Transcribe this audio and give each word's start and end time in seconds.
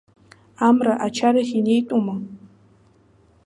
Амра 0.67 0.95
ачарахь 1.05 1.53
инеитәума? 1.59 2.15